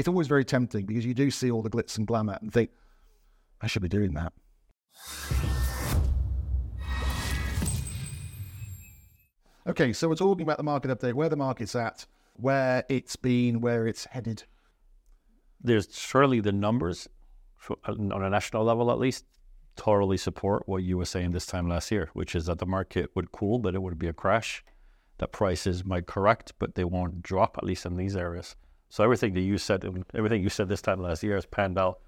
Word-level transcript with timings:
it's 0.00 0.08
always 0.08 0.28
very 0.28 0.46
tempting 0.46 0.86
because 0.86 1.04
you 1.04 1.12
do 1.12 1.30
see 1.30 1.50
all 1.50 1.60
the 1.60 1.68
glitz 1.68 1.98
and 1.98 2.06
glamour 2.06 2.38
and 2.40 2.50
think, 2.50 2.70
I 3.60 3.66
should 3.66 3.82
be 3.82 3.88
doing 3.88 4.14
that. 4.14 4.32
Okay, 9.66 9.92
so 9.92 10.08
we're 10.08 10.14
talking 10.14 10.42
about 10.42 10.56
the 10.56 10.62
market 10.62 10.90
update, 10.90 11.12
where 11.12 11.28
the 11.28 11.36
market's 11.36 11.76
at, 11.76 12.06
where 12.32 12.82
it's 12.88 13.14
been, 13.14 13.60
where 13.60 13.86
it's 13.86 14.06
headed. 14.06 14.44
There's 15.60 15.94
surely 15.94 16.40
the 16.40 16.50
numbers 16.50 17.06
uh, 17.68 17.74
on 17.92 18.22
a 18.22 18.30
national 18.30 18.64
level, 18.64 18.90
at 18.90 18.98
least, 18.98 19.26
totally 19.76 20.16
support 20.16 20.62
what 20.66 20.82
you 20.82 20.96
were 20.96 21.04
saying 21.04 21.32
this 21.32 21.44
time 21.44 21.68
last 21.68 21.90
year, 21.90 22.08
which 22.14 22.34
is 22.34 22.46
that 22.46 22.58
the 22.58 22.64
market 22.64 23.10
would 23.14 23.32
cool, 23.32 23.58
but 23.58 23.74
it 23.74 23.82
would 23.82 23.98
be 23.98 24.08
a 24.08 24.14
crash. 24.14 24.64
That 25.18 25.30
prices 25.30 25.84
might 25.84 26.06
correct, 26.06 26.54
but 26.58 26.74
they 26.74 26.84
won't 26.84 27.22
drop, 27.22 27.58
at 27.58 27.64
least 27.64 27.84
in 27.84 27.98
these 27.98 28.16
areas. 28.16 28.56
So 28.90 29.04
everything 29.04 29.34
that 29.34 29.40
you 29.40 29.56
said, 29.56 29.84
um, 29.84 30.04
everything 30.14 30.42
you 30.42 30.50
said 30.50 30.68
this 30.68 30.82
time 30.82 31.00
last 31.00 31.22
year 31.22 31.36
has 31.36 31.46
panned 31.46 31.78
out. 31.78 32.00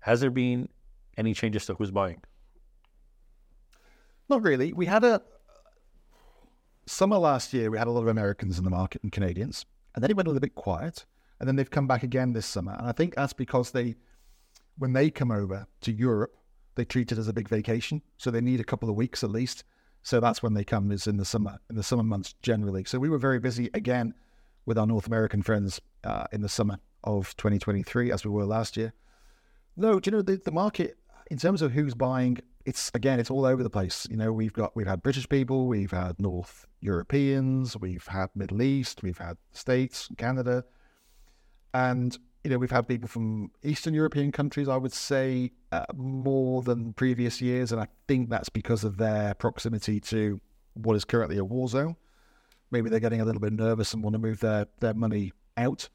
Has 0.00 0.20
there 0.20 0.30
been 0.30 0.68
any 1.16 1.34
changes 1.34 1.66
to 1.66 1.74
who's 1.74 1.92
buying? 1.92 2.20
Not 4.28 4.42
really. 4.42 4.72
We 4.72 4.86
had 4.86 5.04
a 5.04 5.22
summer 6.86 7.16
last 7.16 7.54
year. 7.54 7.70
We 7.70 7.78
had 7.78 7.86
a 7.86 7.92
lot 7.92 8.02
of 8.02 8.08
Americans 8.08 8.58
in 8.58 8.64
the 8.64 8.70
market 8.70 9.02
and 9.04 9.12
Canadians, 9.12 9.66
and 9.94 10.02
then 10.02 10.10
it 10.10 10.16
went 10.16 10.26
a 10.26 10.30
little 10.30 10.40
bit 10.40 10.56
quiet. 10.56 11.06
And 11.38 11.48
then 11.48 11.56
they've 11.56 11.70
come 11.70 11.86
back 11.86 12.02
again 12.02 12.32
this 12.32 12.44
summer, 12.44 12.74
and 12.78 12.86
I 12.86 12.92
think 12.92 13.14
that's 13.14 13.32
because 13.32 13.70
they, 13.70 13.94
when 14.76 14.92
they 14.92 15.10
come 15.10 15.30
over 15.30 15.66
to 15.80 15.92
Europe, 15.92 16.36
they 16.74 16.84
treat 16.84 17.12
it 17.12 17.18
as 17.18 17.28
a 17.28 17.32
big 17.32 17.48
vacation, 17.48 18.02
so 18.18 18.30
they 18.30 18.42
need 18.42 18.60
a 18.60 18.64
couple 18.64 18.90
of 18.90 18.96
weeks 18.96 19.24
at 19.24 19.30
least. 19.30 19.64
So 20.02 20.20
that's 20.20 20.42
when 20.42 20.52
they 20.54 20.64
come 20.64 20.92
is 20.92 21.06
in 21.06 21.16
the 21.16 21.24
summer, 21.24 21.58
in 21.70 21.76
the 21.76 21.82
summer 21.82 22.02
months 22.02 22.34
generally. 22.42 22.84
So 22.84 22.98
we 22.98 23.08
were 23.08 23.18
very 23.18 23.38
busy 23.38 23.70
again 23.72 24.12
with 24.70 24.78
our 24.78 24.86
North 24.86 25.08
American 25.08 25.42
friends 25.42 25.80
uh, 26.04 26.26
in 26.30 26.42
the 26.42 26.48
summer 26.48 26.78
of 27.02 27.36
2023, 27.36 28.12
as 28.12 28.24
we 28.24 28.30
were 28.30 28.44
last 28.44 28.76
year. 28.76 28.92
No, 29.76 29.98
do 29.98 30.08
you 30.08 30.16
know 30.16 30.22
the, 30.22 30.36
the 30.36 30.52
market 30.52 30.96
in 31.28 31.38
terms 31.38 31.60
of 31.60 31.72
who's 31.72 31.92
buying? 31.92 32.38
It's 32.64 32.88
again, 32.94 33.18
it's 33.18 33.32
all 33.32 33.44
over 33.44 33.64
the 33.64 33.68
place. 33.68 34.06
You 34.08 34.16
know, 34.16 34.32
we've 34.32 34.52
got 34.52 34.76
we've 34.76 34.86
had 34.86 35.02
British 35.02 35.28
people, 35.28 35.66
we've 35.66 35.90
had 35.90 36.20
North 36.20 36.66
Europeans, 36.80 37.76
we've 37.78 38.06
had 38.06 38.28
Middle 38.36 38.62
East, 38.62 39.02
we've 39.02 39.18
had 39.18 39.38
States, 39.50 40.08
Canada, 40.16 40.62
and 41.74 42.16
you 42.44 42.50
know 42.50 42.58
we've 42.58 42.70
had 42.70 42.86
people 42.86 43.08
from 43.08 43.50
Eastern 43.64 43.92
European 43.92 44.30
countries. 44.30 44.68
I 44.68 44.76
would 44.76 44.92
say 44.92 45.50
uh, 45.72 45.86
more 45.96 46.62
than 46.62 46.92
previous 46.92 47.40
years, 47.40 47.72
and 47.72 47.80
I 47.80 47.88
think 48.06 48.30
that's 48.30 48.50
because 48.50 48.84
of 48.84 48.98
their 48.98 49.34
proximity 49.34 49.98
to 50.12 50.40
what 50.74 50.94
is 50.94 51.04
currently 51.04 51.38
a 51.38 51.44
war 51.44 51.66
zone. 51.66 51.96
Maybe 52.70 52.88
they're 52.88 53.00
getting 53.00 53.20
a 53.20 53.24
little 53.24 53.40
bit 53.40 53.52
nervous 53.52 53.94
and 53.94 54.02
want 54.02 54.14
to 54.14 54.18
move 54.18 54.40
their 54.40 54.66
their 54.80 54.94
money 54.94 55.32
out. 55.56 55.88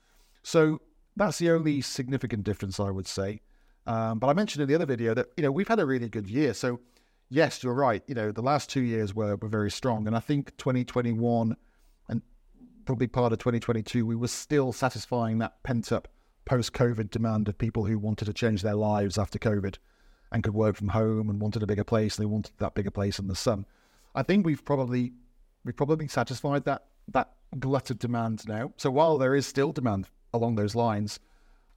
So 0.44 0.82
that's 1.16 1.38
the 1.38 1.52
only 1.52 1.82
significant 1.82 2.44
difference 2.44 2.80
I 2.80 2.90
would 2.90 3.08
say. 3.08 3.42
Um, 3.88 4.20
but 4.20 4.28
I 4.28 4.34
mentioned 4.34 4.64
in 4.64 4.68
the 4.68 4.76
other 4.76 4.86
video 4.86 5.14
that 5.14 5.28
you 5.38 5.44
know 5.44 5.52
we've 5.52 5.68
had 5.68 5.80
a 5.80 5.86
really 5.86 6.10
good 6.10 6.28
year. 6.28 6.54
So 6.54 6.80
yes, 7.30 7.64
you're 7.64 7.74
right. 7.74 8.04
You 8.08 8.16
know 8.16 8.32
the 8.32 8.42
last 8.42 8.70
two 8.70 8.82
years 8.82 9.14
were 9.14 9.36
were 9.36 9.48
very 9.48 9.72
strong, 9.72 10.08
and 10.08 10.16
I 10.16 10.20
think 10.20 10.56
2021 10.58 11.56
and 12.10 12.22
probably 12.86 13.08
part 13.08 13.34
of 13.34 13.40
2022 13.40 14.06
we 14.06 14.16
were 14.16 14.28
still 14.28 14.72
satisfying 14.72 15.40
that 15.40 15.62
pent 15.64 15.92
up 15.92 16.08
post 16.46 16.74
COVID 16.74 17.10
demand 17.10 17.48
of 17.48 17.58
people 17.58 17.86
who 17.86 17.98
wanted 17.98 18.26
to 18.26 18.34
change 18.34 18.62
their 18.62 18.76
lives 18.76 19.18
after 19.18 19.40
COVID 19.40 19.78
and 20.32 20.44
could 20.44 20.54
work 20.54 20.76
from 20.76 20.90
home 20.90 21.30
and 21.30 21.40
wanted 21.40 21.64
a 21.64 21.68
bigger 21.68 21.84
place. 21.84 22.16
They 22.16 22.26
wanted 22.26 22.54
that 22.60 22.76
bigger 22.76 22.92
place 22.92 23.20
in 23.20 23.28
the 23.28 23.36
sun. 23.36 23.66
I 24.14 24.24
think 24.24 24.46
we've 24.46 24.64
probably 24.64 25.14
we've 25.66 25.76
probably 25.76 25.98
been 25.98 26.08
satisfied 26.08 26.64
that 26.66 26.86
that 27.10 27.34
glut 27.60 27.90
of 27.90 28.00
demand 28.00 28.48
now. 28.48 28.72
So 28.78 28.90
while 28.90 29.18
there 29.18 29.36
is 29.36 29.46
still 29.46 29.72
demand 29.72 30.08
along 30.34 30.56
those 30.56 30.76
lines, 30.76 31.20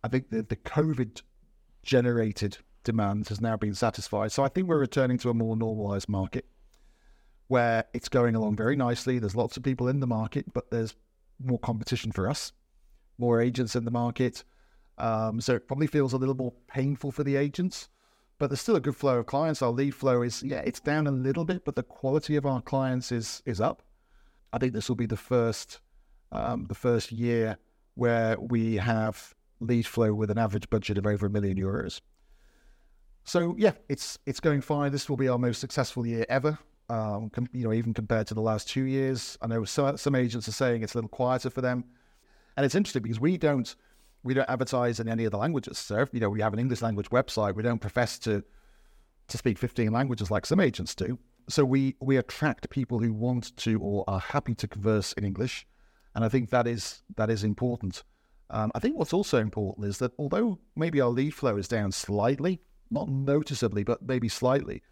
I 0.05 0.09
think 0.09 0.31
the, 0.31 0.43
the 0.43 0.57
COVID 0.57 1.23
generated 1.83 2.59
demand 2.85 3.29
has 3.29 3.41
now 3.41 3.57
been 3.57 3.75
satisfied. 3.75 4.33
So 4.33 4.45
I 4.45 4.49
think 4.49 4.69
we're 4.69 4.79
returning 4.79 5.19
to 5.19 5.31
a 5.31 5.35
more 5.35 5.57
normalized 5.57 6.09
market 6.09 6.47
where 7.49 7.85
it's 7.93 8.09
going 8.09 8.35
along 8.35 8.57
very 8.57 8.77
nicely. 8.77 9.19
There's 9.19 9.37
lots 9.37 9.57
of 9.57 9.63
people 9.63 9.89
in 9.89 10.01
the 10.01 10.07
market, 10.07 10.53
but 10.53 10.71
there's 10.71 10.95
more 11.43 11.59
competition 11.59 12.13
for 12.13 12.29
us, 12.29 12.53
more 13.17 13.41
agents 13.41 13.75
in 13.75 13.85
the 13.85 13.91
market. 13.91 14.45
Um, 14.99 15.41
so 15.41 15.55
it 15.55 15.67
probably 15.67 15.87
feels 15.87 16.13
a 16.13 16.19
little 16.19 16.35
more 16.35 16.53
painful 16.67 17.13
for 17.13 17.25
the 17.25 17.37
agents, 17.37 17.89
but 18.39 18.51
there's 18.51 18.61
still 18.61 18.77
a 18.77 18.81
good 18.81 18.97
flow 18.97 19.19
of 19.19 19.27
clients. 19.27 19.63
Our 19.63 19.71
lead 19.71 19.95
flow 19.95 20.23
is, 20.23 20.43
yeah, 20.43 20.61
it's 20.61 20.81
down 20.81 21.07
a 21.07 21.11
little 21.11 21.45
bit, 21.45 21.65
but 21.65 21.77
the 21.77 21.83
quality 21.83 22.37
of 22.37 22.47
our 22.47 22.61
clients 22.61 23.13
is 23.13 23.43
is 23.47 23.61
up. 23.61 23.83
I 24.53 24.59
think 24.59 24.73
this 24.73 24.89
will 24.89 24.97
be 24.97 25.07
the 25.07 25.17
first 25.17 25.81
um, 26.33 26.67
the 26.69 26.75
first 26.75 27.11
year 27.13 27.59
where 27.95 28.39
we 28.39 28.77
have 28.77 29.35
lead 29.61 29.87
flow 29.87 30.15
with 30.15 30.31
an 30.31 30.39
average 30.39 30.71
budget 30.71 30.99
of 30.99 31.07
over 31.07 31.27
a 31.27 31.31
million 31.31 31.57
euros. 31.57 32.01
So 33.25 33.55
yeah, 33.59 33.73
it's 33.89 34.19
it's 34.25 34.41
going 34.41 34.61
fine. 34.61 34.93
This 34.93 35.09
will 35.09 35.17
be 35.17 35.29
our 35.29 35.39
most 35.39 35.61
successful 35.61 36.07
year 36.07 36.25
ever. 36.29 36.59
Um, 36.91 37.29
com- 37.29 37.49
you 37.53 37.65
know, 37.65 37.73
even 37.75 37.93
compared 37.93 38.27
to 38.29 38.35
the 38.35 38.41
last 38.41 38.69
two 38.69 38.85
years. 38.85 39.37
I 39.43 39.47
know 39.47 39.65
some 39.65 39.97
some 39.97 40.15
agents 40.15 40.49
are 40.49 40.53
saying 40.53 40.83
it's 40.83 40.95
a 40.95 40.99
little 40.99 41.11
quieter 41.11 41.51
for 41.51 41.61
them, 41.61 41.85
and 42.57 42.65
it's 42.65 42.75
interesting 42.75 43.03
because 43.03 43.21
we 43.21 43.37
don't 43.37 43.75
we 44.23 44.33
don't 44.33 44.49
advertise 44.49 44.99
in 45.01 45.09
any 45.09 45.25
of 45.25 45.33
the 45.33 45.39
languages. 45.39 45.77
So 45.79 46.07
you 46.13 46.21
know, 46.21 46.31
we 46.31 46.41
have 46.41 46.55
an 46.55 46.59
English 46.59 46.81
language 46.81 47.11
website. 47.11 47.55
We 47.55 47.63
don't 47.63 47.81
profess 47.81 48.19
to 48.21 48.43
to 49.29 49.37
speak 49.37 49.59
15 49.59 49.93
languages 49.93 50.31
like 50.31 50.47
some 50.47 50.59
agents 50.59 50.95
do. 50.95 51.19
So 51.49 51.65
we 51.65 51.97
we 52.01 52.17
attract 52.17 52.71
people 52.71 52.99
who 52.99 53.13
want 53.13 53.57
to 53.59 53.81
or 53.81 54.05
are 54.07 54.21
happy 54.21 54.55
to 54.57 54.69
converse 54.69 55.13
in 55.15 55.25
English, 55.25 55.67
and 56.15 56.25
I 56.25 56.29
think 56.29 56.51
that 56.51 56.67
is 56.67 57.03
that 57.17 57.31
is 57.31 57.45
important. 57.45 58.05
Um, 58.51 58.71
I 58.75 58.79
think 58.79 58.97
what's 58.97 59.13
also 59.13 59.39
important 59.39 59.87
is 59.87 59.99
that 59.99 60.13
although 60.19 60.59
maybe 60.75 61.01
our 61.01 61.11
lead 61.11 61.35
flow 61.35 61.57
is 61.57 61.69
down 61.69 61.93
slightly, 61.93 62.61
not 62.91 63.09
noticeably, 63.09 63.85
but 63.85 64.01
maybe 64.03 64.29
slightly, 64.29 64.83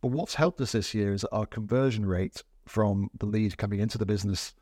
but 0.00 0.12
what's 0.12 0.34
helped 0.34 0.60
us 0.60 0.72
this 0.72 0.94
year 0.94 1.12
is 1.12 1.24
our 1.26 1.46
conversion 1.46 2.06
rate 2.06 2.42
from 2.66 3.10
the 3.18 3.26
lead 3.26 3.58
coming 3.58 3.80
into 3.80 3.98
the 3.98 4.06
business 4.06 4.54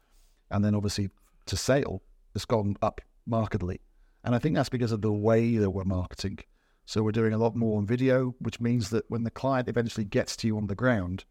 and 0.50 0.64
then 0.64 0.74
obviously 0.74 1.10
to 1.46 1.56
sale 1.56 2.02
has 2.32 2.44
gone 2.44 2.76
up 2.82 3.00
markedly. 3.26 3.80
And 4.24 4.34
I 4.34 4.38
think 4.38 4.54
that's 4.54 4.68
because 4.68 4.92
of 4.92 5.02
the 5.02 5.12
way 5.12 5.56
that 5.56 5.70
we're 5.70 5.84
marketing. 5.84 6.38
So 6.86 7.02
we're 7.02 7.12
doing 7.12 7.34
a 7.34 7.38
lot 7.38 7.54
more 7.54 7.78
on 7.78 7.86
video, 7.86 8.34
which 8.38 8.60
means 8.60 8.90
that 8.90 9.04
when 9.08 9.24
the 9.24 9.30
client 9.30 9.68
eventually 9.68 10.04
gets 10.04 10.36
to 10.38 10.46
you 10.46 10.56
on 10.56 10.66
the 10.66 10.74
ground, 10.74 11.24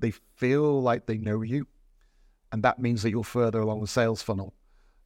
they 0.00 0.12
feel 0.36 0.82
like 0.82 1.06
they 1.06 1.18
know 1.18 1.42
you. 1.42 1.66
And 2.52 2.62
that 2.62 2.78
means 2.78 3.02
that 3.02 3.10
you're 3.10 3.24
further 3.24 3.60
along 3.60 3.80
the 3.80 3.86
sales 3.86 4.22
funnel 4.22 4.54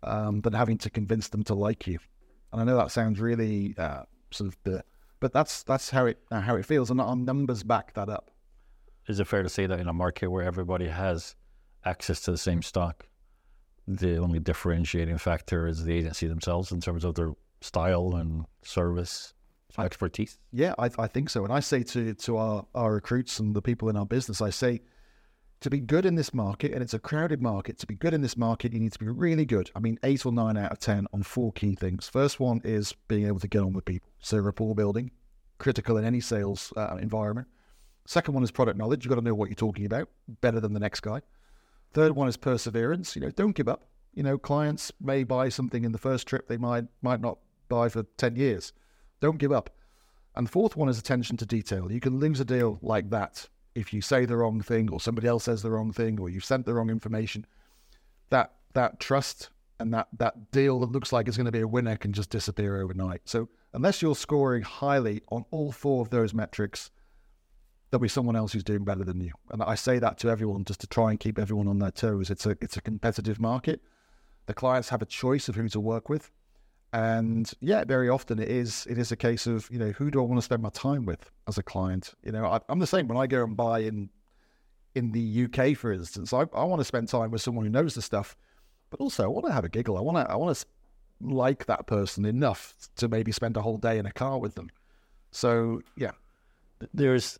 um, 0.02 0.40
than 0.42 0.52
having 0.52 0.78
to 0.78 0.90
convince 0.90 1.28
them 1.28 1.42
to 1.44 1.54
like 1.54 1.86
you. 1.86 1.98
And 2.52 2.60
I 2.60 2.64
know 2.64 2.76
that 2.76 2.90
sounds 2.90 3.20
really 3.20 3.74
uh, 3.78 4.02
sort 4.30 4.48
of, 4.48 4.56
the, 4.64 4.84
but 5.20 5.32
that's 5.32 5.62
that's 5.62 5.90
how 5.90 6.06
it 6.06 6.18
uh, 6.30 6.40
how 6.40 6.56
it 6.56 6.66
feels, 6.66 6.90
and 6.90 7.00
our 7.00 7.16
numbers 7.16 7.62
back 7.62 7.94
that 7.94 8.08
up. 8.08 8.30
Is 9.08 9.18
it 9.18 9.26
fair 9.26 9.42
to 9.42 9.48
say 9.48 9.66
that 9.66 9.80
in 9.80 9.88
a 9.88 9.92
market 9.92 10.28
where 10.28 10.44
everybody 10.44 10.88
has 10.88 11.34
access 11.84 12.20
to 12.22 12.30
the 12.30 12.38
same 12.38 12.62
stock, 12.62 13.08
the 13.88 14.18
only 14.18 14.38
differentiating 14.38 15.18
factor 15.18 15.66
is 15.66 15.84
the 15.84 15.94
agency 15.94 16.28
themselves 16.28 16.70
in 16.70 16.80
terms 16.80 17.04
of 17.04 17.14
their 17.14 17.32
style 17.60 18.14
and 18.16 18.44
service 18.62 19.34
expertise? 19.78 20.38
Yeah, 20.52 20.74
I, 20.78 20.90
I 20.98 21.06
think 21.06 21.30
so. 21.30 21.44
And 21.44 21.52
I 21.52 21.60
say 21.60 21.82
to 21.82 22.14
to 22.14 22.36
our, 22.36 22.66
our 22.74 22.94
recruits 22.94 23.38
and 23.38 23.54
the 23.54 23.62
people 23.62 23.88
in 23.88 23.96
our 23.96 24.06
business, 24.06 24.40
I 24.40 24.50
say 24.50 24.82
to 25.62 25.70
be 25.70 25.80
good 25.80 26.04
in 26.04 26.16
this 26.16 26.34
market, 26.34 26.72
and 26.72 26.82
it's 26.82 26.94
a 26.94 26.98
crowded 26.98 27.40
market, 27.40 27.78
to 27.78 27.86
be 27.86 27.94
good 27.94 28.12
in 28.12 28.20
this 28.20 28.36
market, 28.36 28.72
you 28.72 28.80
need 28.80 28.92
to 28.92 28.98
be 28.98 29.08
really 29.08 29.46
good. 29.46 29.70
I 29.76 29.80
mean, 29.80 29.98
eight 30.02 30.26
or 30.26 30.32
nine 30.32 30.56
out 30.56 30.72
of 30.72 30.80
10 30.80 31.06
on 31.12 31.22
four 31.22 31.52
key 31.52 31.76
things. 31.76 32.08
First 32.08 32.40
one 32.40 32.60
is 32.64 32.94
being 33.06 33.26
able 33.26 33.38
to 33.40 33.48
get 33.48 33.62
on 33.62 33.72
with 33.72 33.84
people. 33.84 34.10
So, 34.18 34.38
rapport 34.38 34.74
building, 34.74 35.12
critical 35.58 35.96
in 35.96 36.04
any 36.04 36.20
sales 36.20 36.72
uh, 36.76 36.96
environment. 37.00 37.46
Second 38.06 38.34
one 38.34 38.42
is 38.42 38.50
product 38.50 38.76
knowledge. 38.76 39.04
You've 39.04 39.10
got 39.10 39.20
to 39.20 39.24
know 39.24 39.34
what 39.34 39.48
you're 39.48 39.54
talking 39.54 39.86
about 39.86 40.08
better 40.40 40.58
than 40.58 40.74
the 40.74 40.80
next 40.80 41.00
guy. 41.00 41.20
Third 41.92 42.16
one 42.16 42.28
is 42.28 42.36
perseverance. 42.36 43.14
You 43.14 43.22
know, 43.22 43.30
don't 43.30 43.54
give 43.54 43.68
up. 43.68 43.86
You 44.14 44.24
know, 44.24 44.38
clients 44.38 44.92
may 45.00 45.22
buy 45.22 45.48
something 45.48 45.84
in 45.84 45.92
the 45.92 45.98
first 45.98 46.26
trip 46.26 46.48
they 46.48 46.56
might 46.56 46.84
might 47.02 47.20
not 47.20 47.38
buy 47.68 47.88
for 47.88 48.02
10 48.02 48.36
years. 48.36 48.72
Don't 49.22 49.38
give 49.38 49.52
up. 49.52 49.70
And 50.34 50.46
the 50.46 50.50
fourth 50.50 50.76
one 50.76 50.88
is 50.88 50.98
attention 50.98 51.36
to 51.38 51.46
detail. 51.46 51.90
You 51.90 52.00
can 52.00 52.18
lose 52.18 52.40
a 52.40 52.44
deal 52.44 52.78
like 52.82 53.08
that 53.10 53.48
if 53.74 53.92
you 53.92 54.02
say 54.02 54.24
the 54.24 54.36
wrong 54.36 54.60
thing 54.60 54.90
or 54.90 55.00
somebody 55.00 55.28
else 55.28 55.44
says 55.44 55.62
the 55.62 55.70
wrong 55.70 55.92
thing 55.92 56.20
or 56.20 56.28
you've 56.28 56.44
sent 56.44 56.66
the 56.66 56.74
wrong 56.74 56.90
information, 56.90 57.46
that 58.30 58.52
that 58.74 58.98
trust 58.98 59.50
and 59.78 59.94
that 59.94 60.08
that 60.18 60.50
deal 60.50 60.80
that 60.80 60.90
looks 60.90 61.12
like 61.12 61.28
it's 61.28 61.36
going 61.36 61.46
to 61.46 61.52
be 61.52 61.60
a 61.60 61.68
winner 61.68 61.96
can 61.96 62.12
just 62.12 62.30
disappear 62.30 62.82
overnight. 62.82 63.22
So 63.24 63.48
unless 63.72 64.02
you're 64.02 64.16
scoring 64.16 64.62
highly 64.62 65.22
on 65.30 65.44
all 65.52 65.70
four 65.70 66.02
of 66.02 66.10
those 66.10 66.34
metrics, 66.34 66.90
there'll 67.90 68.02
be 68.02 68.08
someone 68.08 68.36
else 68.36 68.52
who's 68.52 68.64
doing 68.64 68.84
better 68.84 69.04
than 69.04 69.20
you. 69.20 69.32
And 69.50 69.62
I 69.62 69.76
say 69.76 70.00
that 70.00 70.18
to 70.18 70.30
everyone 70.30 70.64
just 70.64 70.80
to 70.80 70.88
try 70.88 71.10
and 71.10 71.20
keep 71.20 71.38
everyone 71.38 71.68
on 71.68 71.78
their 71.78 71.92
toes. 71.92 72.28
It's 72.28 72.46
a 72.46 72.56
it's 72.60 72.76
a 72.76 72.82
competitive 72.82 73.38
market. 73.38 73.82
The 74.46 74.54
clients 74.54 74.88
have 74.88 75.02
a 75.02 75.06
choice 75.06 75.48
of 75.48 75.54
who 75.54 75.68
to 75.68 75.80
work 75.80 76.08
with. 76.08 76.32
And 76.92 77.50
yeah, 77.60 77.84
very 77.84 78.08
often 78.08 78.38
it 78.38 78.48
is 78.48 78.86
it 78.88 78.98
is 78.98 79.12
a 79.12 79.16
case 79.16 79.46
of 79.46 79.68
you 79.70 79.78
know 79.78 79.92
who 79.92 80.10
do 80.10 80.20
I 80.20 80.24
want 80.24 80.38
to 80.38 80.42
spend 80.42 80.62
my 80.62 80.68
time 80.70 81.06
with 81.06 81.30
as 81.48 81.56
a 81.56 81.62
client. 81.62 82.14
You 82.22 82.32
know, 82.32 82.44
I, 82.44 82.60
am 82.68 82.80
the 82.80 82.86
same 82.86 83.08
when 83.08 83.16
I 83.16 83.26
go 83.26 83.44
and 83.44 83.56
buy 83.56 83.80
in 83.80 84.10
in 84.94 85.12
the 85.12 85.44
UK, 85.44 85.76
for 85.76 85.92
instance. 85.92 86.32
I, 86.32 86.40
I 86.52 86.64
want 86.64 86.80
to 86.80 86.84
spend 86.84 87.08
time 87.08 87.30
with 87.30 87.40
someone 87.40 87.64
who 87.64 87.70
knows 87.70 87.94
the 87.94 88.02
stuff, 88.02 88.36
but 88.90 89.00
also 89.00 89.24
I 89.24 89.28
want 89.28 89.46
to 89.46 89.52
have 89.52 89.64
a 89.64 89.70
giggle. 89.70 89.96
I 89.96 90.02
want 90.02 90.18
to 90.18 90.30
I 90.30 90.36
want 90.36 90.54
to 90.54 90.66
like 91.22 91.66
that 91.66 91.86
person 91.86 92.24
enough 92.24 92.74
to 92.96 93.08
maybe 93.08 93.32
spend 93.32 93.56
a 93.56 93.62
whole 93.62 93.78
day 93.78 93.98
in 93.98 94.04
a 94.04 94.12
car 94.12 94.38
with 94.38 94.54
them. 94.54 94.68
So 95.30 95.80
yeah, 95.96 96.10
there's, 96.92 97.38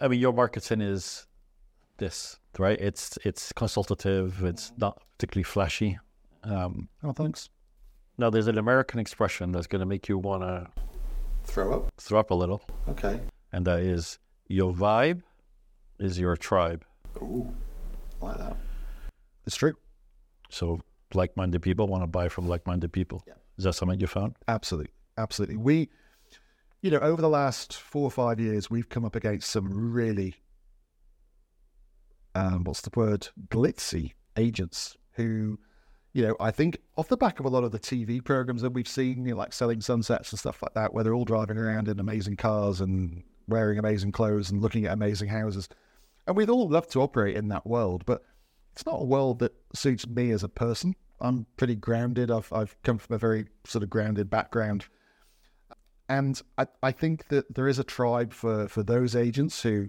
I 0.00 0.08
mean, 0.08 0.20
your 0.20 0.32
marketing 0.32 0.80
is 0.80 1.26
this, 1.98 2.38
right? 2.58 2.78
It's 2.80 3.18
it's 3.24 3.52
consultative. 3.52 4.44
It's 4.44 4.72
not 4.76 5.00
particularly 5.16 5.44
flashy. 5.44 5.98
Um, 6.44 6.88
oh, 7.02 7.12
thanks. 7.12 7.48
Now, 8.18 8.30
there's 8.30 8.46
an 8.48 8.58
American 8.58 9.00
expression 9.00 9.52
that's 9.52 9.66
going 9.66 9.80
to 9.80 9.86
make 9.86 10.08
you 10.08 10.18
want 10.18 10.42
to 10.42 10.68
Throw 11.44 11.74
up. 11.74 11.92
throw 11.98 12.20
up 12.20 12.30
a 12.30 12.34
little, 12.34 12.62
Okay. 12.88 13.20
and 13.52 13.66
that 13.66 13.80
is 13.80 14.18
your 14.48 14.72
vibe 14.72 15.22
is 15.98 16.18
your 16.18 16.36
tribe. 16.36 16.84
Ooh, 17.20 17.52
like 18.20 18.38
that. 18.38 18.56
It's 19.46 19.56
true. 19.56 19.74
So 20.50 20.80
like-minded 21.14 21.60
people 21.62 21.86
want 21.88 22.02
to 22.02 22.06
buy 22.06 22.28
from 22.28 22.46
like-minded 22.48 22.92
people. 22.92 23.22
Yeah. 23.26 23.34
Is 23.58 23.64
that 23.64 23.72
something 23.74 23.98
you 24.00 24.06
found? 24.06 24.36
Absolutely. 24.48 24.92
Absolutely. 25.18 25.56
We, 25.56 25.90
you 26.80 26.90
know, 26.90 26.98
over 26.98 27.20
the 27.20 27.28
last 27.28 27.74
four 27.76 28.04
or 28.04 28.10
five 28.10 28.38
years, 28.40 28.70
we've 28.70 28.88
come 28.88 29.04
up 29.04 29.14
against 29.16 29.50
some 29.50 29.92
really, 29.92 30.36
um, 32.34 32.64
what's 32.64 32.80
the 32.80 32.90
word, 32.94 33.28
glitzy 33.48 34.12
agents 34.36 34.96
who, 35.12 35.58
you 36.12 36.22
know, 36.26 36.36
I 36.38 36.50
think 36.50 36.78
off 36.96 37.08
the 37.08 37.16
back 37.16 37.40
of 37.40 37.46
a 37.46 37.48
lot 37.48 37.64
of 37.64 37.72
the 37.72 37.78
TV 37.78 38.22
programs 38.22 38.62
that 38.62 38.72
we've 38.72 38.88
seen, 38.88 39.24
you 39.24 39.32
know, 39.32 39.38
like 39.38 39.52
Selling 39.52 39.80
Sunsets 39.80 40.30
and 40.30 40.38
stuff 40.38 40.62
like 40.62 40.74
that, 40.74 40.92
where 40.92 41.02
they're 41.02 41.14
all 41.14 41.24
driving 41.24 41.56
around 41.56 41.88
in 41.88 41.98
amazing 41.98 42.36
cars 42.36 42.80
and 42.80 43.22
wearing 43.48 43.78
amazing 43.78 44.12
clothes 44.12 44.50
and 44.50 44.60
looking 44.60 44.84
at 44.84 44.92
amazing 44.92 45.28
houses. 45.28 45.68
And 46.26 46.36
we'd 46.36 46.50
all 46.50 46.68
love 46.68 46.86
to 46.88 47.00
operate 47.00 47.36
in 47.36 47.48
that 47.48 47.66
world, 47.66 48.04
but 48.04 48.22
it's 48.72 48.86
not 48.86 49.00
a 49.00 49.04
world 49.04 49.38
that 49.40 49.54
suits 49.74 50.06
me 50.06 50.30
as 50.30 50.42
a 50.42 50.48
person. 50.48 50.94
I'm 51.20 51.46
pretty 51.56 51.76
grounded. 51.76 52.30
I've 52.30 52.52
I've 52.52 52.76
come 52.82 52.98
from 52.98 53.14
a 53.14 53.18
very 53.18 53.46
sort 53.64 53.84
of 53.84 53.90
grounded 53.90 54.28
background, 54.28 54.86
and 56.08 56.40
I, 56.58 56.66
I 56.82 56.92
think 56.92 57.28
that 57.28 57.54
there 57.54 57.68
is 57.68 57.78
a 57.78 57.84
tribe 57.84 58.32
for 58.32 58.68
for 58.68 58.82
those 58.82 59.14
agents 59.14 59.62
who 59.62 59.88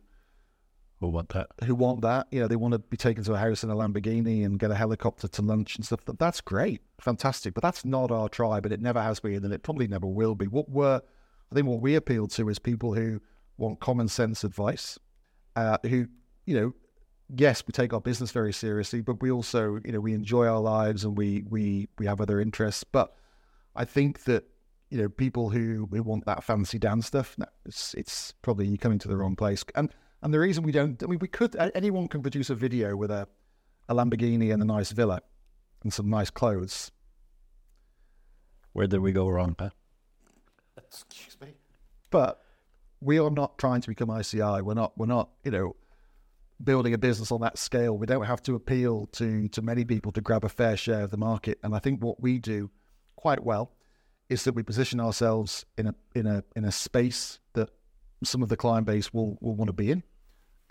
Who 1.03 1.09
want 1.09 1.29
that? 1.29 1.47
who 1.65 1.75
want 1.75 2.01
that. 2.01 2.27
You 2.31 2.39
know, 2.39 2.47
they 2.47 2.55
want 2.55 2.71
to 2.71 2.79
be 2.79 2.95
taken 2.95 3.25
to 3.25 3.33
a 3.33 3.38
house 3.38 3.61
in 3.61 3.69
a 3.69 3.75
Lamborghini 3.75 4.45
and 4.45 4.57
get 4.57 4.71
a 4.71 4.75
helicopter 4.75 5.27
to 5.27 5.41
lunch 5.41 5.75
and 5.75 5.85
stuff. 5.85 6.00
That's 6.05 6.39
great, 6.39 6.81
fantastic. 7.01 7.53
But 7.53 7.61
that's 7.61 7.83
not 7.83 8.09
our 8.09 8.29
tribe, 8.29 8.65
and 8.65 8.73
it 8.73 8.81
never 8.81 9.01
has 9.01 9.19
been, 9.19 9.44
and 9.44 9.53
it 9.53 9.63
probably 9.63 9.88
never 9.88 10.07
will 10.07 10.33
be. 10.33 10.47
What 10.47 10.69
we're, 10.69 11.01
I 11.51 11.55
think, 11.55 11.67
what 11.67 11.81
we 11.81 11.95
appeal 11.95 12.27
to 12.29 12.47
is 12.47 12.57
people 12.57 12.94
who 12.94 13.19
want 13.57 13.81
common 13.81 14.07
sense 14.07 14.45
advice, 14.45 14.97
uh, 15.57 15.77
who, 15.83 16.07
you 16.45 16.55
know, 16.55 16.73
yes, 17.35 17.63
we 17.67 17.73
take 17.73 17.94
our 17.94 18.01
business 18.01 18.31
very 18.31 18.53
seriously, 18.53 19.01
but 19.01 19.21
we 19.21 19.29
also, 19.29 19.81
you 19.83 19.91
know, 19.91 20.00
we 20.00 20.13
enjoy 20.13 20.47
our 20.47 20.61
lives 20.61 21.03
and 21.03 21.17
we 21.17 21.44
we 21.50 21.89
we 22.00 22.05
have 22.05 22.21
other 22.21 22.39
interests. 22.39 22.85
But 22.85 23.13
I 23.75 23.83
think 23.83 24.23
that 24.23 24.45
you 24.89 25.01
know 25.01 25.09
people 25.09 25.50
who, 25.50 25.89
who 25.91 26.01
want 26.01 26.25
that 26.27 26.45
fancy 26.45 26.79
dance 26.79 27.07
stuff, 27.07 27.35
no, 27.38 27.45
it's 27.65 27.94
it's 27.95 28.33
probably 28.41 28.67
you 28.67 28.77
coming 28.77 29.00
to 29.00 29.09
the 29.09 29.17
wrong 29.17 29.35
place. 29.35 29.65
And 29.75 29.91
and 30.23 30.33
the 30.33 30.39
reason 30.39 30.63
we 30.63 30.71
don't, 30.71 31.01
I 31.03 31.05
mean, 31.05 31.19
we 31.19 31.27
could 31.27 31.55
anyone 31.75 32.07
can 32.07 32.21
produce 32.21 32.49
a 32.49 32.55
video 32.55 32.95
with 32.95 33.11
a 33.11 33.27
a 33.89 33.93
Lamborghini 33.93 34.53
and 34.53 34.61
a 34.61 34.65
nice 34.65 34.91
villa 34.91 35.21
and 35.83 35.93
some 35.93 36.09
nice 36.09 36.29
clothes. 36.29 36.91
Where 38.71 38.87
did 38.87 39.01
we 39.01 39.11
go 39.11 39.27
wrong? 39.27 39.55
Huh? 39.59 39.69
Excuse 40.77 41.37
me. 41.41 41.49
But 42.09 42.41
we 43.01 43.19
are 43.19 43.29
not 43.29 43.57
trying 43.57 43.81
to 43.81 43.87
become 43.89 44.09
ICI. 44.09 44.61
We're 44.61 44.73
not. 44.73 44.97
We're 44.97 45.05
not. 45.07 45.29
You 45.43 45.51
know, 45.51 45.75
building 46.63 46.93
a 46.93 46.97
business 46.97 47.31
on 47.31 47.41
that 47.41 47.57
scale. 47.57 47.97
We 47.97 48.07
don't 48.07 48.25
have 48.25 48.41
to 48.43 48.55
appeal 48.55 49.07
to 49.13 49.47
to 49.49 49.61
many 49.61 49.83
people 49.83 50.11
to 50.13 50.21
grab 50.21 50.45
a 50.45 50.49
fair 50.49 50.77
share 50.77 51.01
of 51.01 51.11
the 51.11 51.17
market. 51.17 51.59
And 51.63 51.75
I 51.75 51.79
think 51.79 52.01
what 52.01 52.21
we 52.21 52.39
do 52.39 52.71
quite 53.17 53.43
well 53.43 53.73
is 54.29 54.45
that 54.45 54.55
we 54.55 54.63
position 54.63 54.99
ourselves 54.99 55.65
in 55.77 55.87
a 55.87 55.95
in 56.15 56.27
a 56.27 56.43
in 56.55 56.63
a 56.63 56.71
space 56.71 57.39
that 57.53 57.69
some 58.23 58.41
of 58.41 58.49
the 58.49 58.57
client 58.57 58.87
base 58.87 59.13
will 59.13 59.37
will 59.41 59.55
want 59.55 59.67
to 59.67 59.73
be 59.73 59.91
in, 59.91 60.03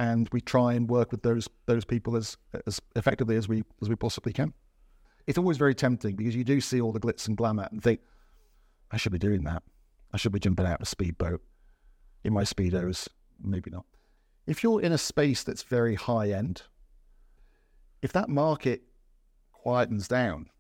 and 0.03 0.29
we 0.33 0.41
try 0.41 0.73
and 0.73 0.91
work 0.91 1.13
with 1.13 1.23
those 1.23 1.49
those 1.67 1.85
people 1.85 2.17
as 2.17 2.37
as 2.67 2.83
effectively 2.97 3.37
as 3.37 3.49
we 3.49 3.63
as 3.81 3.89
we 3.89 3.95
possibly 3.95 4.33
can. 4.33 4.53
It's 5.29 5.39
always 5.39 5.59
very 5.59 5.77
tempting 5.77 6.17
because 6.17 6.35
you 6.35 6.43
do 6.43 6.61
see 6.61 6.81
all 6.81 6.91
the 6.91 6.99
glitz 6.99 7.29
and 7.29 7.37
glamour 7.37 7.69
and 7.71 7.81
think, 7.81 8.01
I 8.91 8.97
should 8.97 9.13
be 9.13 9.19
doing 9.19 9.45
that. 9.45 9.63
I 10.13 10.17
should 10.17 10.33
be 10.33 10.41
jumping 10.41 10.67
out 10.67 10.81
of 10.81 10.83
a 10.83 10.87
speedboat 10.87 11.41
in 12.25 12.33
my 12.33 12.43
speedos. 12.43 13.09
Maybe 13.41 13.71
not. 13.71 13.85
If 14.45 14.65
you're 14.65 14.81
in 14.81 14.91
a 14.91 14.99
space 14.99 15.45
that's 15.45 15.63
very 15.63 15.95
high 15.95 16.33
end, 16.33 16.63
if 18.03 18.13
that 18.13 18.29
market 18.29 18.83
quietens 19.65 20.09
down, 20.09 20.51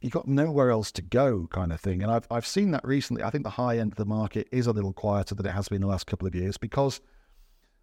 you've 0.00 0.14
got 0.14 0.26
nowhere 0.26 0.70
else 0.70 0.90
to 0.92 1.02
go, 1.02 1.46
kind 1.48 1.70
of 1.70 1.80
thing. 1.82 2.02
And 2.02 2.10
I've 2.10 2.26
I've 2.30 2.46
seen 2.46 2.70
that 2.70 2.86
recently. 2.86 3.22
I 3.22 3.28
think 3.28 3.44
the 3.44 3.50
high 3.50 3.76
end 3.76 3.92
of 3.92 3.98
the 3.98 4.06
market 4.06 4.48
is 4.50 4.66
a 4.66 4.72
little 4.72 4.94
quieter 4.94 5.34
than 5.34 5.44
it 5.44 5.52
has 5.52 5.68
been 5.68 5.82
the 5.82 5.86
last 5.86 6.06
couple 6.06 6.26
of 6.26 6.34
years 6.34 6.56
because 6.56 7.02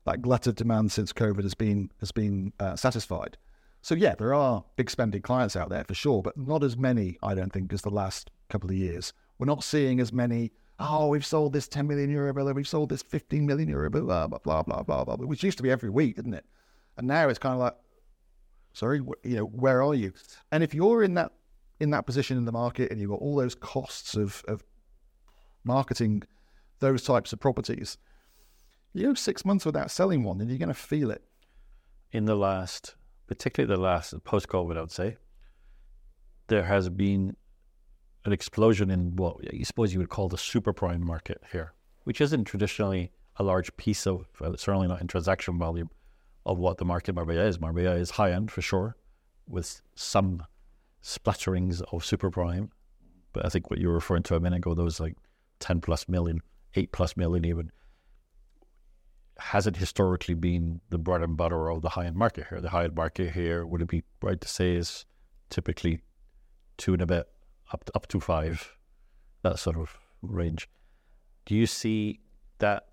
that 0.07 0.21
glut 0.21 0.47
of 0.47 0.55
demand 0.55 0.91
since 0.91 1.13
COVID 1.13 1.43
has 1.43 1.53
been 1.53 1.91
has 1.99 2.11
been 2.11 2.53
uh, 2.59 2.75
satisfied. 2.75 3.37
So 3.81 3.93
yeah, 3.93 4.15
there 4.15 4.33
are 4.33 4.63
big 4.75 4.89
spending 4.89 5.21
clients 5.21 5.55
out 5.55 5.69
there 5.69 5.83
for 5.83 5.93
sure, 5.93 6.21
but 6.23 6.37
not 6.37 6.63
as 6.63 6.75
many, 6.75 7.17
I 7.21 7.35
don't 7.35 7.53
think, 7.53 7.71
as 7.71 7.81
the 7.81 7.89
last 7.89 8.31
couple 8.49 8.69
of 8.69 8.75
years. 8.75 9.13
We're 9.37 9.45
not 9.45 9.63
seeing 9.63 9.99
as 9.99 10.11
many. 10.11 10.51
Oh, 10.79 11.07
we've 11.07 11.25
sold 11.25 11.53
this 11.53 11.67
10 11.67 11.87
million 11.87 12.09
euro 12.09 12.33
villa, 12.33 12.53
we've 12.53 12.67
sold 12.67 12.89
this 12.89 13.03
15 13.03 13.45
million 13.45 13.69
euro 13.69 13.89
villa, 13.89 14.27
blah 14.27 14.39
blah 14.39 14.63
blah 14.63 14.81
blah 14.81 15.03
blah, 15.03 15.15
which 15.25 15.43
used 15.43 15.57
to 15.57 15.63
be 15.63 15.71
every 15.71 15.89
week, 15.89 16.15
didn't 16.15 16.33
it? 16.33 16.45
And 16.97 17.07
now 17.07 17.27
it's 17.27 17.39
kind 17.39 17.53
of 17.53 17.59
like, 17.59 17.75
sorry, 18.73 19.01
you 19.23 19.35
know, 19.35 19.45
where 19.45 19.83
are 19.83 19.93
you? 19.93 20.13
And 20.51 20.63
if 20.63 20.73
you're 20.73 21.03
in 21.03 21.15
that 21.15 21.33
in 21.79 21.89
that 21.91 22.05
position 22.05 22.37
in 22.37 22.45
the 22.45 22.51
market 22.51 22.91
and 22.91 22.99
you've 22.99 23.11
got 23.11 23.19
all 23.19 23.35
those 23.35 23.55
costs 23.55 24.15
of 24.15 24.41
of 24.47 24.63
marketing 25.65 26.23
those 26.79 27.03
types 27.03 27.33
of 27.33 27.39
properties, 27.39 27.97
you 28.93 29.07
go 29.07 29.13
six 29.13 29.45
months 29.45 29.65
without 29.65 29.91
selling 29.91 30.23
one, 30.23 30.41
and 30.41 30.49
you're 30.49 30.59
going 30.59 30.69
to 30.69 30.73
feel 30.73 31.11
it. 31.11 31.23
in 32.11 32.25
the 32.25 32.35
last, 32.35 32.95
particularly 33.27 33.73
the 33.73 33.81
last 33.81 34.13
post 34.23 34.47
COVID, 34.47 34.77
I 34.77 34.81
would 34.81 34.91
say, 34.91 35.17
there 36.47 36.63
has 36.63 36.89
been 36.89 37.35
an 38.25 38.33
explosion 38.33 38.89
in 38.89 39.15
what 39.15 39.37
I 39.53 39.63
suppose 39.63 39.93
you 39.93 39.99
would 39.99 40.09
call 40.09 40.29
the 40.29 40.37
super 40.37 40.73
prime 40.73 41.05
market 41.05 41.41
here, 41.51 41.73
which 42.05 42.21
isn't 42.21 42.45
traditionally 42.45 43.11
a 43.37 43.43
large 43.43 43.75
piece 43.77 44.07
of, 44.07 44.27
well, 44.39 44.55
certainly 44.57 44.87
not 44.87 45.01
in 45.01 45.07
transaction 45.07 45.57
volume 45.59 45.89
of 46.45 46.57
what 46.57 46.77
the 46.77 46.85
market 46.85 47.13
Marbella 47.13 47.45
is. 47.45 47.59
Marbella 47.59 47.95
is 47.95 48.11
high 48.11 48.31
end 48.31 48.49
for 48.51 48.61
sure, 48.61 48.95
with 49.47 49.81
some 49.95 50.43
splatterings 51.03 51.81
of 51.91 52.03
super 52.03 52.31
prime. 52.31 52.71
But 53.33 53.45
I 53.45 53.49
think 53.49 53.69
what 53.69 53.79
you 53.79 53.89
were 53.89 53.95
referring 53.95 54.23
to 54.23 54.35
a 54.35 54.39
minute 54.39 54.57
ago, 54.57 54.73
those 54.73 54.99
like 54.99 55.15
10 55.59 55.81
plus 55.81 56.07
million, 56.07 56.41
8 56.75 56.91
plus 56.91 57.15
million 57.15 57.45
even, 57.45 57.71
hasn't 59.39 59.77
historically 59.77 60.33
been 60.33 60.81
the 60.89 60.97
bread 60.97 61.21
and 61.21 61.37
butter 61.37 61.69
of 61.69 61.81
the 61.81 61.89
high 61.89 62.05
end 62.05 62.15
market 62.15 62.47
here. 62.49 62.61
The 62.61 62.69
high 62.69 62.85
end 62.85 62.95
market 62.95 63.33
here, 63.33 63.65
would 63.65 63.81
it 63.81 63.87
be 63.87 64.03
right 64.21 64.39
to 64.39 64.47
say, 64.47 64.75
is 64.75 65.05
typically 65.49 66.01
two 66.77 66.93
and 66.93 67.01
a 67.01 67.05
bit 67.05 67.27
up 67.71 67.85
to, 67.85 67.91
up 67.95 68.07
to 68.07 68.19
five, 68.19 68.75
that 69.43 69.59
sort 69.59 69.77
of 69.77 69.97
range. 70.21 70.69
Do 71.45 71.55
you 71.55 71.65
see 71.65 72.19
that 72.59 72.87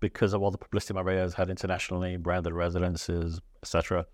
because 0.00 0.32
of 0.32 0.42
all 0.42 0.50
the 0.50 0.58
publicity 0.58 0.94
Marbella 0.94 1.20
has 1.20 1.34
had 1.34 1.48
internationally, 1.48 2.16
branded 2.16 2.52
residences, 2.52 3.40
etc., 3.62 4.06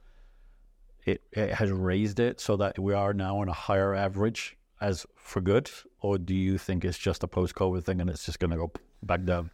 it, 1.06 1.22
it 1.32 1.54
has 1.54 1.70
raised 1.70 2.20
it 2.20 2.40
so 2.40 2.56
that 2.56 2.78
we 2.78 2.92
are 2.92 3.14
now 3.14 3.38
on 3.38 3.48
a 3.48 3.52
higher 3.52 3.94
average 3.94 4.58
as 4.80 5.06
for 5.16 5.40
good, 5.40 5.70
or 6.00 6.18
do 6.18 6.34
you 6.34 6.58
think 6.58 6.84
it's 6.84 6.98
just 6.98 7.22
a 7.22 7.28
post 7.28 7.54
COVID 7.54 7.84
thing 7.84 8.00
and 8.00 8.10
it's 8.10 8.26
just 8.26 8.38
going 8.38 8.50
to 8.50 8.56
go 8.56 8.70
back 9.02 9.24
down? 9.24 9.50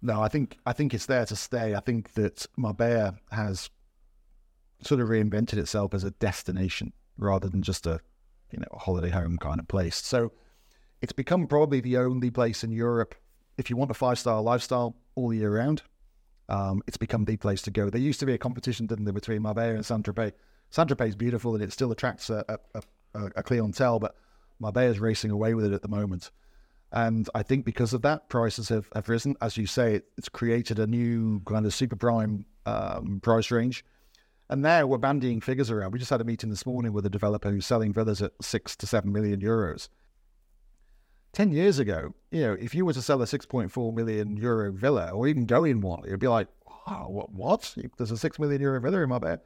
No, 0.00 0.22
I 0.22 0.28
think 0.28 0.58
I 0.64 0.72
think 0.72 0.94
it's 0.94 1.06
there 1.06 1.26
to 1.26 1.36
stay. 1.36 1.74
I 1.74 1.80
think 1.80 2.14
that 2.14 2.46
Marbella 2.56 3.16
has 3.32 3.70
sort 4.82 5.00
of 5.00 5.08
reinvented 5.08 5.58
itself 5.58 5.92
as 5.92 6.04
a 6.04 6.12
destination 6.12 6.92
rather 7.16 7.48
than 7.48 7.62
just 7.62 7.86
a 7.86 8.00
you 8.52 8.58
know 8.58 8.68
a 8.72 8.78
holiday 8.78 9.10
home 9.10 9.38
kind 9.38 9.58
of 9.58 9.66
place. 9.68 9.96
So 9.96 10.32
it's 11.02 11.12
become 11.12 11.46
probably 11.46 11.80
the 11.80 11.96
only 11.96 12.30
place 12.30 12.62
in 12.62 12.70
Europe 12.72 13.14
if 13.56 13.68
you 13.68 13.76
want 13.76 13.90
a 13.90 13.94
five 13.94 14.18
star 14.18 14.40
lifestyle 14.40 14.96
all 15.14 15.34
year 15.34 15.56
round. 15.56 15.82
Um, 16.48 16.82
it's 16.86 16.96
become 16.96 17.24
the 17.24 17.36
place 17.36 17.60
to 17.62 17.70
go. 17.70 17.90
There 17.90 18.00
used 18.00 18.20
to 18.20 18.26
be 18.26 18.32
a 18.32 18.38
competition, 18.38 18.86
didn't 18.86 19.04
there, 19.04 19.12
between 19.12 19.42
Marbella 19.42 19.74
and 19.74 19.84
Saint 19.84 20.06
Tropez. 20.06 20.32
Saint 20.70 20.88
Tropez 20.88 21.08
is 21.08 21.16
beautiful 21.16 21.54
and 21.54 21.62
it 21.62 21.72
still 21.72 21.92
attracts 21.92 22.30
a, 22.30 22.44
a, 22.48 22.82
a, 23.14 23.30
a 23.36 23.42
clientele, 23.42 23.98
but 23.98 24.14
Marbella 24.58 24.90
is 24.90 24.98
racing 24.98 25.30
away 25.30 25.52
with 25.54 25.66
it 25.66 25.72
at 25.72 25.82
the 25.82 25.88
moment. 25.88 26.30
And 26.92 27.28
I 27.34 27.42
think 27.42 27.64
because 27.64 27.92
of 27.92 28.02
that, 28.02 28.28
prices 28.28 28.68
have, 28.70 28.88
have 28.94 29.08
risen. 29.08 29.36
As 29.40 29.56
you 29.56 29.66
say, 29.66 30.00
it's 30.16 30.28
created 30.28 30.78
a 30.78 30.86
new 30.86 31.40
kind 31.40 31.66
of 31.66 31.74
super 31.74 31.96
prime 31.96 32.46
um, 32.64 33.20
price 33.22 33.50
range. 33.50 33.84
And 34.50 34.62
now 34.62 34.86
we're 34.86 34.98
bandying 34.98 35.42
figures 35.42 35.70
around. 35.70 35.92
We 35.92 35.98
just 35.98 36.10
had 36.10 36.22
a 36.22 36.24
meeting 36.24 36.48
this 36.48 36.64
morning 36.64 36.94
with 36.94 37.04
a 37.04 37.10
developer 37.10 37.50
who's 37.50 37.66
selling 37.66 37.92
villas 37.92 38.22
at 38.22 38.32
six 38.40 38.74
to 38.76 38.86
seven 38.86 39.12
million 39.12 39.40
euros. 39.40 39.88
10 41.32 41.52
years 41.52 41.78
ago, 41.78 42.14
you 42.30 42.40
know, 42.40 42.56
if 42.58 42.74
you 42.74 42.86
were 42.86 42.94
to 42.94 43.02
sell 43.02 43.20
a 43.20 43.26
6.4 43.26 43.94
million 43.94 44.36
euro 44.38 44.72
villa 44.72 45.10
or 45.10 45.28
even 45.28 45.44
go 45.44 45.64
in 45.64 45.82
one, 45.82 46.02
it'd 46.06 46.18
be 46.18 46.26
like, 46.26 46.48
wow, 46.66 47.06
what? 47.08 47.30
what? 47.30 47.74
There's 47.98 48.10
a 48.10 48.16
6 48.16 48.38
million 48.38 48.62
euro 48.62 48.80
villa 48.80 49.02
in 49.02 49.10
my 49.10 49.18
bed. 49.18 49.40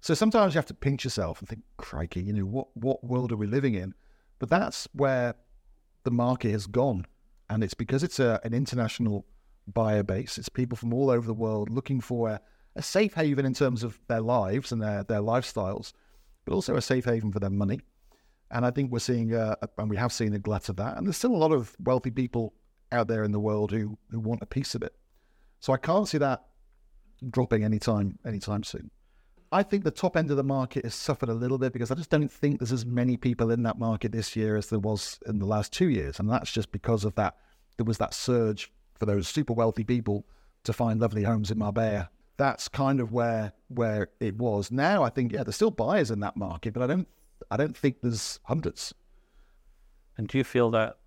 So 0.00 0.14
sometimes 0.14 0.54
you 0.54 0.58
have 0.58 0.66
to 0.66 0.74
pinch 0.74 1.04
yourself 1.04 1.38
and 1.38 1.48
think, 1.48 1.62
crikey, 1.76 2.22
you 2.22 2.32
know, 2.32 2.44
what, 2.44 2.76
what 2.76 3.04
world 3.04 3.30
are 3.30 3.36
we 3.36 3.46
living 3.46 3.74
in? 3.74 3.94
But 4.40 4.48
that's 4.48 4.88
where 4.92 5.34
the 6.04 6.10
market 6.10 6.52
has 6.52 6.66
gone. 6.66 7.06
And 7.50 7.64
it's 7.64 7.74
because 7.74 8.02
it's 8.02 8.18
a, 8.18 8.40
an 8.44 8.54
international 8.54 9.26
buyer 9.66 10.02
base. 10.02 10.38
It's 10.38 10.48
people 10.48 10.76
from 10.76 10.92
all 10.92 11.10
over 11.10 11.26
the 11.26 11.34
world 11.34 11.70
looking 11.70 12.00
for 12.00 12.28
a, 12.28 12.40
a 12.76 12.82
safe 12.82 13.14
haven 13.14 13.46
in 13.46 13.54
terms 13.54 13.82
of 13.82 13.98
their 14.08 14.20
lives 14.20 14.72
and 14.72 14.82
their, 14.82 15.04
their 15.04 15.20
lifestyles, 15.20 15.92
but 16.44 16.54
also 16.54 16.76
a 16.76 16.82
safe 16.82 17.04
haven 17.04 17.32
for 17.32 17.40
their 17.40 17.50
money. 17.50 17.80
And 18.50 18.64
I 18.64 18.70
think 18.70 18.90
we're 18.90 18.98
seeing, 18.98 19.34
uh, 19.34 19.56
and 19.76 19.90
we 19.90 19.96
have 19.96 20.12
seen 20.12 20.32
a 20.34 20.38
glut 20.38 20.68
of 20.68 20.76
that. 20.76 20.96
And 20.96 21.06
there's 21.06 21.16
still 21.16 21.34
a 21.34 21.36
lot 21.36 21.52
of 21.52 21.74
wealthy 21.80 22.10
people 22.10 22.54
out 22.92 23.08
there 23.08 23.24
in 23.24 23.32
the 23.32 23.40
world 23.40 23.70
who, 23.70 23.98
who 24.10 24.20
want 24.20 24.42
a 24.42 24.46
piece 24.46 24.74
of 24.74 24.82
it. 24.82 24.94
So 25.60 25.72
I 25.72 25.76
can't 25.76 26.08
see 26.08 26.18
that 26.18 26.44
dropping 27.30 27.64
anytime 27.64 28.18
anytime 28.24 28.62
soon. 28.62 28.90
I 29.50 29.62
think 29.62 29.84
the 29.84 29.90
top 29.90 30.16
end 30.16 30.30
of 30.30 30.36
the 30.36 30.44
market 30.44 30.84
has 30.84 30.94
suffered 30.94 31.30
a 31.30 31.34
little 31.34 31.56
bit 31.56 31.72
because 31.72 31.90
I 31.90 31.94
just 31.94 32.10
don't 32.10 32.30
think 32.30 32.58
there's 32.58 32.72
as 32.72 32.84
many 32.84 33.16
people 33.16 33.50
in 33.50 33.62
that 33.62 33.78
market 33.78 34.12
this 34.12 34.36
year 34.36 34.56
as 34.56 34.66
there 34.68 34.78
was 34.78 35.18
in 35.26 35.38
the 35.38 35.46
last 35.46 35.72
two 35.72 35.88
years. 35.88 36.20
And 36.20 36.28
that's 36.28 36.52
just 36.52 36.70
because 36.70 37.04
of 37.04 37.14
that. 37.14 37.36
There 37.76 37.86
was 37.86 37.98
that 37.98 38.12
surge 38.12 38.70
for 38.98 39.06
those 39.06 39.26
super 39.26 39.54
wealthy 39.54 39.84
people 39.84 40.26
to 40.64 40.72
find 40.72 41.00
lovely 41.00 41.22
homes 41.22 41.50
in 41.50 41.58
Marbella. 41.58 42.10
That's 42.36 42.68
kind 42.68 43.00
of 43.00 43.12
where 43.12 43.52
where 43.68 44.10
it 44.20 44.36
was. 44.36 44.70
Now 44.70 45.02
I 45.02 45.08
think 45.08 45.32
yeah, 45.32 45.44
there's 45.44 45.56
still 45.56 45.70
buyers 45.70 46.10
in 46.10 46.20
that 46.20 46.36
market, 46.36 46.74
but 46.74 46.82
I 46.82 46.86
don't 46.86 47.08
I 47.50 47.56
don't 47.56 47.76
think 47.76 48.00
there's 48.02 48.38
hundreds. 48.44 48.94
And 50.16 50.28
do 50.28 50.36
you 50.36 50.44
feel 50.44 50.70
that 50.72 50.98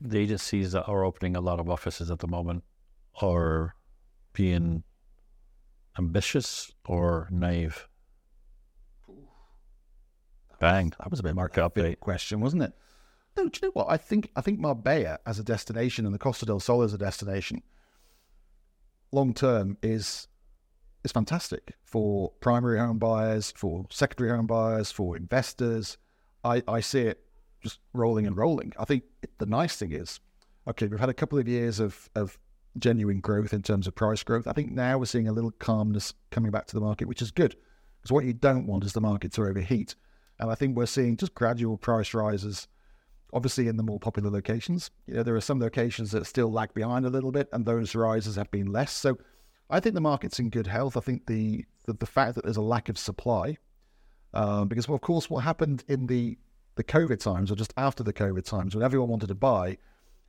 the 0.00 0.18
agencies 0.18 0.72
that 0.72 0.84
are 0.84 1.04
opening 1.04 1.36
a 1.36 1.40
lot 1.40 1.58
of 1.58 1.68
offices 1.68 2.10
at 2.10 2.20
the 2.20 2.28
moment 2.28 2.64
are 3.20 3.74
being 4.32 4.84
ambitious 5.98 6.72
or 6.84 7.28
naive? 7.30 7.88
Bang. 10.58 10.92
That 10.98 11.10
was 11.10 11.20
a 11.20 11.22
bit 11.22 11.34
Market 11.34 11.62
of 11.62 11.66
a 11.66 11.70
update. 11.70 11.82
big 11.82 12.00
question, 12.00 12.40
wasn't 12.40 12.62
it? 12.62 12.72
No, 13.36 13.48
do 13.48 13.60
you 13.60 13.68
know 13.68 13.72
what? 13.72 13.88
I 13.90 13.96
think 13.98 14.30
I 14.34 14.40
think 14.40 14.58
Marbella 14.58 15.18
as 15.26 15.38
a 15.38 15.44
destination 15.44 16.06
and 16.06 16.14
the 16.14 16.18
Costa 16.18 16.46
del 16.46 16.60
Sol 16.60 16.82
as 16.82 16.94
a 16.94 16.98
destination, 16.98 17.62
long 19.12 19.34
term 19.34 19.76
is 19.82 20.28
is 21.04 21.12
fantastic 21.12 21.74
for 21.84 22.32
primary 22.40 22.78
home 22.78 22.98
buyers, 22.98 23.52
for 23.56 23.86
secondary 23.90 24.30
home 24.34 24.46
buyers, 24.46 24.90
for 24.90 25.16
investors. 25.16 25.98
I, 26.42 26.62
I 26.66 26.80
see 26.80 27.02
it 27.02 27.20
just 27.62 27.80
rolling 27.92 28.26
and 28.26 28.36
rolling. 28.36 28.72
I 28.78 28.84
think 28.84 29.04
the 29.38 29.46
nice 29.46 29.76
thing 29.76 29.92
is, 29.92 30.20
okay, 30.66 30.86
we've 30.86 31.00
had 31.00 31.08
a 31.08 31.14
couple 31.14 31.38
of 31.38 31.46
years 31.46 31.78
of 31.78 32.08
of 32.14 32.38
genuine 32.78 33.20
growth 33.20 33.52
in 33.52 33.62
terms 33.62 33.86
of 33.86 33.94
price 33.94 34.22
growth. 34.22 34.46
I 34.46 34.52
think 34.52 34.72
now 34.72 34.98
we're 34.98 35.06
seeing 35.06 35.28
a 35.28 35.32
little 35.32 35.50
calmness 35.52 36.14
coming 36.30 36.50
back 36.50 36.66
to 36.66 36.74
the 36.74 36.80
market, 36.80 37.08
which 37.08 37.22
is 37.22 37.30
good. 37.30 37.56
Because 37.98 38.12
what 38.12 38.24
you 38.24 38.32
don't 38.32 38.66
want 38.66 38.84
is 38.84 38.92
the 38.92 39.00
market 39.00 39.32
to 39.32 39.42
overheat. 39.42 39.94
And 40.38 40.50
I 40.50 40.54
think 40.54 40.76
we're 40.76 40.86
seeing 40.86 41.16
just 41.16 41.34
gradual 41.34 41.78
price 41.78 42.14
rises, 42.14 42.68
obviously 43.32 43.68
in 43.68 43.76
the 43.76 43.82
more 43.82 43.98
popular 43.98 44.30
locations. 44.30 44.90
You 45.06 45.14
know, 45.14 45.22
there 45.22 45.36
are 45.36 45.40
some 45.40 45.60
locations 45.60 46.12
that 46.12 46.26
still 46.26 46.52
lag 46.52 46.74
behind 46.74 47.06
a 47.06 47.10
little 47.10 47.32
bit, 47.32 47.48
and 47.52 47.64
those 47.64 47.94
rises 47.94 48.36
have 48.36 48.50
been 48.50 48.72
less. 48.72 48.92
So 48.92 49.18
I 49.70 49.80
think 49.80 49.94
the 49.94 50.00
market's 50.00 50.38
in 50.38 50.50
good 50.50 50.66
health. 50.66 50.96
I 50.96 51.00
think 51.00 51.26
the 51.26 51.64
the, 51.86 51.94
the 51.94 52.06
fact 52.06 52.34
that 52.34 52.44
there's 52.44 52.56
a 52.56 52.62
lack 52.62 52.88
of 52.88 52.98
supply, 52.98 53.58
um, 54.34 54.68
because 54.68 54.88
well, 54.88 54.96
of 54.96 55.00
course, 55.00 55.30
what 55.30 55.44
happened 55.44 55.84
in 55.88 56.06
the 56.06 56.36
the 56.74 56.84
COVID 56.84 57.18
times 57.18 57.50
or 57.50 57.56
just 57.56 57.72
after 57.76 58.02
the 58.02 58.12
COVID 58.12 58.44
times, 58.44 58.74
when 58.74 58.84
everyone 58.84 59.08
wanted 59.08 59.28
to 59.28 59.34
buy, 59.34 59.78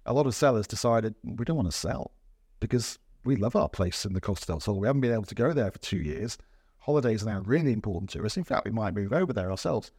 a 0.06 0.14
lot 0.14 0.26
of 0.26 0.34
sellers 0.34 0.66
decided 0.66 1.14
we 1.24 1.44
don't 1.44 1.58
want 1.58 1.70
to 1.70 1.78
sell 1.78 2.12
because 2.60 3.00
we 3.24 3.36
love 3.36 3.56
our 3.56 3.70
place 3.70 4.06
in 4.06 4.14
the 4.14 4.22
Costa 4.22 4.48
del 4.48 4.60
Sol. 4.60 4.80
We 4.80 4.88
haven't 4.88 5.02
been 5.02 5.14
able 5.14 5.24
to 5.24 5.36
go 5.36 5.54
there 5.54 5.72
for 5.72 5.80
two 5.80 5.98
years. 5.98 6.38
Holidays 6.80 7.24
are 7.24 7.34
now 7.34 7.42
really 7.42 7.74
important 7.74 8.10
to 8.12 8.26
us. 8.26 8.38
In 8.38 8.44
fact, 8.44 8.66
we 8.66 8.72
might 8.72 8.96
move 8.96 9.12
over 9.12 9.34
there 9.34 9.52
ourselves. 9.52 9.92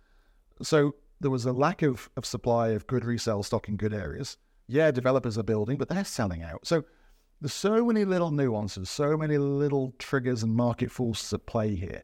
So 0.63 0.95
there 1.21 1.31
was 1.31 1.45
a 1.45 1.53
lack 1.53 1.83
of, 1.83 2.09
of 2.17 2.25
supply 2.25 2.69
of 2.69 2.87
good 2.87 3.05
resale 3.05 3.43
stock 3.43 3.69
in 3.69 3.77
good 3.77 3.93
areas. 3.93 4.39
Yeah, 4.67 4.91
developers 4.91 5.37
are 5.39 5.43
building, 5.43 5.77
but 5.77 5.89
they're 5.89 6.05
selling 6.05 6.43
out. 6.43 6.67
So 6.67 6.85
there's 7.41 7.53
so 7.53 7.85
many 7.85 8.05
little 8.05 8.31
nuances, 8.31 8.91
so 8.91 9.17
many 9.17 9.39
little 9.39 9.95
triggers 9.99 10.43
and 10.43 10.55
market 10.55 10.91
forces 10.91 11.33
at 11.33 11.47
play 11.47 11.75
here. 11.75 12.03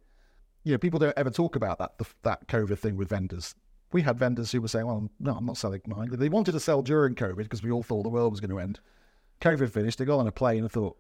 You 0.63 0.73
know, 0.73 0.79
people 0.79 0.99
don't 0.99 1.17
ever 1.17 1.31
talk 1.31 1.57
about 1.57 1.79
that 1.79 1.99
the, 1.99 2.07
that 2.23 2.47
COVID 2.49 2.79
thing 2.79 2.97
with 2.97 3.09
vendors. 3.09 3.55
We 3.93 4.03
had 4.03 4.19
vendors 4.19 4.51
who 4.51 4.63
were 4.63 4.69
saying, 4.69 4.87
"Well, 4.87 5.11
no, 5.21 5.35
I'm 5.35 5.45
not 5.47 5.57
selling 5.57 5.83
mine." 5.87 6.09
They 6.11 6.29
wanted 6.29 6.53
to 6.53 6.61
sell 6.61 6.83
during 6.83 7.15
COVID 7.15 7.37
because 7.37 7.63
we 7.63 7.71
all 7.71 7.83
thought 7.83 8.03
the 8.03 8.09
world 8.09 8.33
was 8.33 8.41
going 8.41 8.51
to 8.51 8.59
end. 8.59 8.81
COVID 9.41 9.71
finished. 9.71 9.99
They 9.99 10.05
got 10.05 10.19
on 10.19 10.27
a 10.27 10.33
plane 10.33 10.63
and 10.63 10.73
thought, 10.73 10.97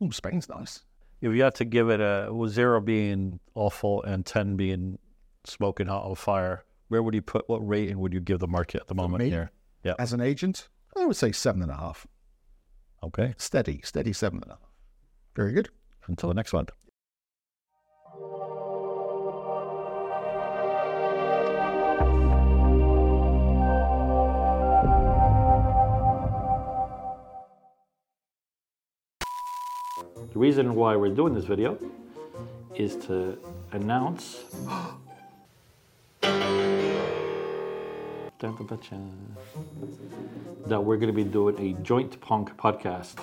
"Oh, 0.00 0.10
Spain's 0.10 0.48
nice." 0.48 0.84
If 1.20 1.32
you 1.34 1.42
had 1.42 1.54
to 1.56 1.64
give 1.64 1.90
it 1.90 2.00
a 2.00 2.32
with 2.32 2.52
zero 2.52 2.80
being 2.80 3.40
awful 3.54 4.02
and 4.04 4.24
ten 4.24 4.56
being 4.56 4.98
smoking 5.44 5.88
hot 5.88 6.04
on 6.04 6.14
fire, 6.14 6.64
where 6.88 7.02
would 7.02 7.14
you 7.14 7.22
put 7.22 7.48
what 7.48 7.66
rating 7.66 7.98
would 7.98 8.12
you 8.12 8.20
give 8.20 8.38
the 8.38 8.46
market 8.46 8.80
at 8.82 8.88
the 8.88 8.94
moment 8.94 9.24
me? 9.24 9.30
here? 9.30 9.50
Yeah. 9.84 9.94
As 9.98 10.12
an 10.12 10.20
agent, 10.20 10.68
I 10.96 11.06
would 11.06 11.16
say 11.16 11.32
seven 11.32 11.62
and 11.62 11.70
a 11.70 11.76
half. 11.76 12.06
Okay. 13.02 13.34
Steady, 13.36 13.80
steady 13.84 14.12
seven 14.12 14.40
and 14.42 14.50
a 14.50 14.54
half. 14.54 14.72
Very 15.34 15.52
good. 15.52 15.70
Until 16.06 16.28
the 16.28 16.34
next 16.34 16.52
one. 16.52 16.66
The 30.32 30.38
reason 30.38 30.74
why 30.74 30.96
we're 30.96 31.14
doing 31.14 31.34
this 31.34 31.44
video 31.44 31.78
is 32.74 32.96
to 33.06 33.38
announce 33.72 34.44
that 40.66 40.82
we're 40.84 40.96
going 40.96 41.08
to 41.08 41.12
be 41.12 41.24
doing 41.24 41.58
a 41.58 41.72
joint 41.82 42.20
punk 42.20 42.56
podcast. 42.56 43.14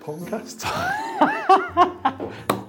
Podcast. 0.00 0.64